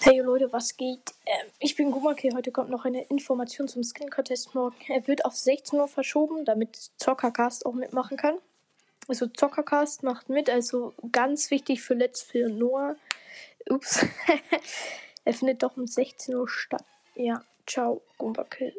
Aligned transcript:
Hey 0.00 0.20
Leute, 0.20 0.52
was 0.52 0.76
geht? 0.76 1.12
Ähm, 1.26 1.50
ich 1.58 1.74
bin 1.74 1.90
Gumaki. 1.90 2.30
Heute 2.32 2.52
kommt 2.52 2.70
noch 2.70 2.84
eine 2.84 3.02
Information 3.06 3.66
zum 3.66 3.82
Skin 3.82 4.10
Contest 4.10 4.54
morgen. 4.54 4.76
Er 4.86 5.04
wird 5.08 5.24
auf 5.24 5.34
16 5.34 5.78
Uhr 5.78 5.88
verschoben, 5.88 6.44
damit 6.44 6.76
Zockercast 6.98 7.66
auch 7.66 7.74
mitmachen 7.74 8.16
kann. 8.16 8.38
Also 9.08 9.26
Zockercast 9.26 10.04
macht 10.04 10.28
mit, 10.28 10.50
also 10.50 10.94
ganz 11.10 11.50
wichtig 11.50 11.82
für 11.82 11.94
Let's 11.94 12.24
Play 12.24 12.44
und 12.44 12.58
Noah. 12.58 12.94
Ups. 13.68 14.06
er 15.24 15.34
findet 15.34 15.64
doch 15.64 15.76
um 15.76 15.88
16 15.88 16.32
Uhr 16.36 16.48
statt. 16.48 16.84
Ja, 17.16 17.42
ciao, 17.66 18.00
Gumake. 18.18 18.74